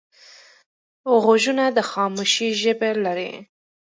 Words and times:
غوږونه 1.23 1.65
د 1.75 1.79
خاموشۍ 1.89 2.49
ژبه 2.61 2.89
لري 3.05 3.31